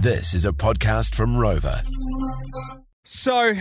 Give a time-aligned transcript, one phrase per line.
[0.00, 1.82] This is a podcast from Rova.
[3.02, 3.52] So,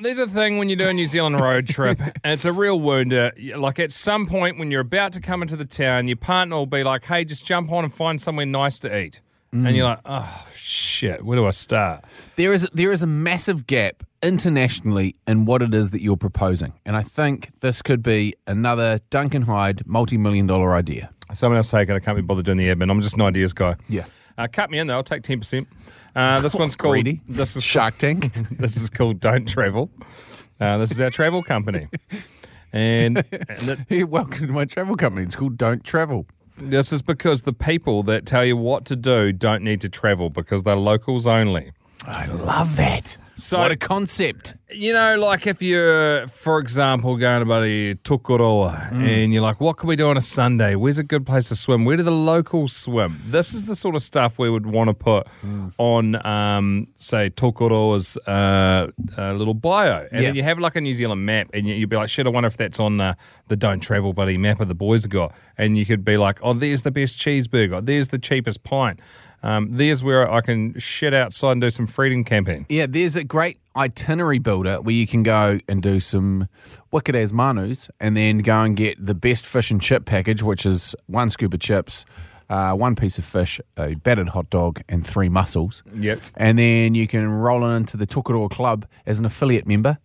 [0.00, 2.80] there's a thing when you do a New Zealand road trip, and it's a real
[2.80, 3.32] wounder.
[3.36, 6.56] Uh, like, at some point when you're about to come into the town, your partner
[6.56, 9.20] will be like, hey, just jump on and find somewhere nice to eat.
[9.52, 9.76] And mm.
[9.76, 12.04] you're like, oh, shit, where do I start?
[12.36, 16.72] There is there is a massive gap internationally in what it is that you're proposing,
[16.86, 21.10] and I think this could be another Duncan Heyde multi-million dollar idea.
[21.34, 21.94] Someone else take it.
[21.94, 22.90] I can't be bothered doing the admin.
[22.90, 23.76] I'm just an ideas guy.
[23.90, 24.04] Yeah.
[24.38, 24.94] Uh, cut me in, though.
[24.94, 25.66] I'll take 10%.
[26.14, 26.94] Uh, this one's called.
[26.94, 27.20] Greedy.
[27.28, 28.32] This is Shark Tank.
[28.58, 29.90] this is called Don't Travel.
[30.60, 31.88] Uh, this is our travel company.
[32.72, 35.24] And, and it- Hey, welcome to my travel company.
[35.24, 36.26] It's called Don't Travel.
[36.56, 40.30] this is because the people that tell you what to do don't need to travel
[40.30, 41.72] because they're locals only.
[42.06, 43.16] I love that.
[43.34, 44.54] So- what a concept.
[44.74, 49.76] You know, like if you're, for example, going to bloody Tokoroa and you're like, what
[49.76, 50.74] can we do on a Sunday?
[50.76, 51.84] Where's a good place to swim?
[51.84, 53.12] Where do the locals swim?
[53.26, 55.26] This is the sort of stuff we would want to put
[55.78, 60.06] on, um, say, Tokoroa's uh, uh, little bio.
[60.10, 60.28] And Yeah.
[60.28, 62.30] then you have like a New Zealand map and you, you'd be like, shit, I
[62.30, 63.14] wonder if that's on uh,
[63.48, 65.34] the Don't Travel Buddy map that the boys have got.
[65.58, 67.84] And you could be like, oh, there's the best cheeseburger.
[67.84, 69.00] There's the cheapest pint.
[69.44, 72.64] Um, there's where I can shit outside and do some freedom camping.
[72.68, 76.48] Yeah, there's a great itinerary builder where you can go and do some
[76.90, 80.66] wicked as manus and then go and get the best fish and chip package, which
[80.66, 82.04] is one scoop of chips,
[82.48, 85.82] uh, one piece of fish, a battered hot dog, and three mussels.
[85.94, 86.18] Yep.
[86.36, 89.98] And then you can roll on into the Tokoroa Club as an affiliate member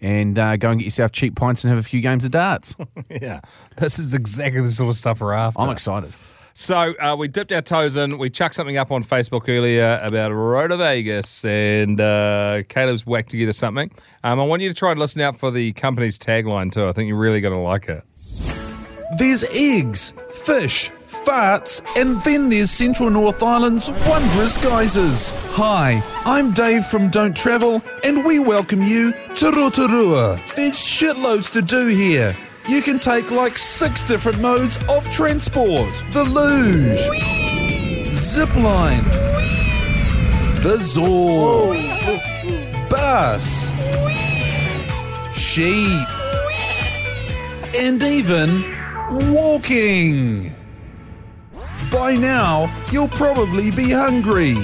[0.00, 2.76] and uh, go and get yourself cheap pints and have a few games of darts.
[3.08, 3.40] Yeah,
[3.76, 5.60] this is exactly the sort of stuff we're after.
[5.60, 6.12] I'm excited.
[6.54, 8.18] So uh, we dipped our toes in.
[8.18, 13.90] We chucked something up on Facebook earlier about Rotovegas, and uh, Caleb's whacked together something.
[14.22, 16.86] Um, I want you to try and listen out for the company's tagline too.
[16.86, 18.04] I think you're really going to like it.
[19.18, 25.32] There's eggs, fish, farts, and then there's Central North Island's wondrous geysers.
[25.54, 30.40] Hi, I'm Dave from Don't Travel, and we welcome you to Rotorua.
[30.56, 32.36] There's shitloads to do here.
[32.68, 36.04] You can take like six different modes of transport.
[36.12, 37.00] The luge,
[38.14, 39.04] zip line,
[40.62, 41.74] the Zorb,
[42.88, 43.72] bus,
[45.36, 46.08] sheep,
[47.76, 48.64] and even
[49.32, 50.52] walking.
[51.90, 54.54] By now, you'll probably be hungry.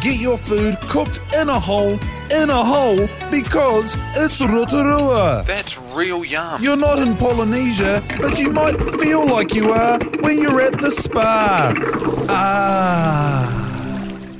[0.00, 1.98] Get your food cooked in a hole,
[2.32, 5.44] in a hole, because it's Rotorua.
[5.46, 6.62] That's real yum.
[6.62, 10.90] You're not in Polynesia, but you might feel like you are when you're at the
[10.90, 11.72] spa.
[12.28, 13.60] Ah.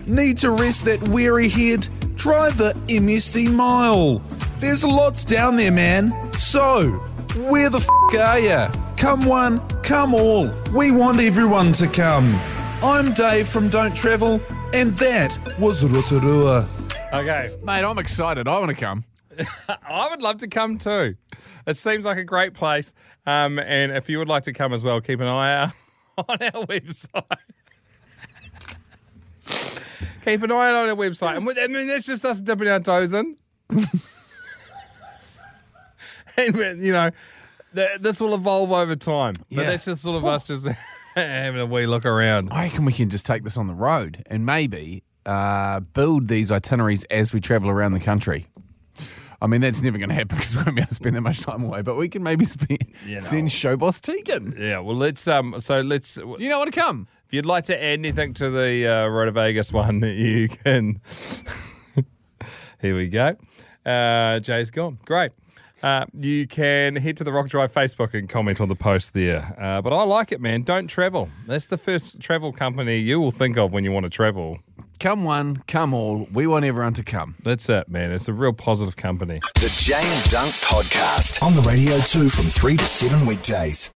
[0.06, 1.88] Need to rest that weary head?
[2.16, 4.20] Try the MST Mile.
[4.60, 6.12] There's lots down there, man.
[6.32, 6.90] So,
[7.36, 8.72] where the f are ya?
[8.96, 10.50] Come one, come all.
[10.72, 12.38] We want everyone to come.
[12.82, 14.40] I'm Dave from Don't Travel,
[14.72, 16.66] and that was Rotorua.
[17.14, 18.48] Okay, Mate, I'm excited.
[18.48, 19.04] I want to come.
[19.88, 21.16] I would love to come too.
[21.66, 22.92] It seems like a great place.
[23.26, 25.72] Um, and if you would like to come as well, keep an eye out
[26.28, 27.38] on our website.
[30.24, 31.36] keep an eye out on our website.
[31.36, 33.36] And I mean, that's just us dipping our toes in.
[36.36, 37.10] and, you know,
[37.74, 39.34] th- this will evolve over time.
[39.50, 39.62] But Yeah.
[39.64, 40.66] that's just sort of us just
[41.14, 42.48] having a wee look around.
[42.52, 46.52] I reckon we can just take this on the road and maybe uh, build these
[46.52, 48.46] itineraries as we travel around the country.
[49.42, 51.20] I mean, that's never going to happen because we won't be able to spend that
[51.20, 51.82] much time away.
[51.82, 53.20] But we can maybe spend, You know.
[53.20, 54.54] send show boss Tegan.
[54.58, 57.06] Yeah, well, let's, um, so let's, Do you know what to come?
[57.26, 61.00] If you'd like to add anything to the uh, Rotovegas one, you can.
[62.80, 63.36] Here we go.
[63.84, 64.98] Uh, Jay's gone.
[65.04, 65.32] Great.
[65.82, 69.54] Uh, you can head to the Rock Drive Facebook and comment on the post there.
[69.58, 70.62] Uh, but I like it, man.
[70.62, 71.28] Don't travel.
[71.46, 74.58] That's the first travel company you will think of when you want to travel.
[75.04, 76.26] Come one, come all.
[76.32, 77.34] We want everyone to come.
[77.44, 78.10] That's it, man.
[78.10, 79.40] It's a real positive company.
[79.56, 83.90] The Jay and Dunk Podcast on the radio too from 3 to 7 weekdays.